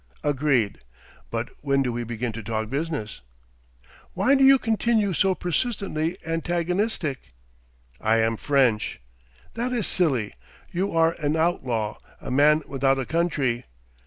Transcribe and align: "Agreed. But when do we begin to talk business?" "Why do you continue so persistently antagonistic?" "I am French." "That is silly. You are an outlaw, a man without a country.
"Agreed. 0.23 0.79
But 1.29 1.49
when 1.61 1.83
do 1.83 1.93
we 1.93 2.03
begin 2.03 2.31
to 2.31 2.41
talk 2.41 2.71
business?" 2.71 3.21
"Why 4.15 4.33
do 4.33 4.43
you 4.43 4.57
continue 4.57 5.13
so 5.13 5.35
persistently 5.35 6.17
antagonistic?" 6.25 7.19
"I 7.99 8.17
am 8.17 8.35
French." 8.35 8.99
"That 9.53 9.71
is 9.71 9.85
silly. 9.85 10.33
You 10.71 10.91
are 10.97 11.11
an 11.19 11.35
outlaw, 11.35 11.99
a 12.19 12.31
man 12.31 12.63
without 12.65 12.97
a 12.97 13.05
country. 13.05 13.65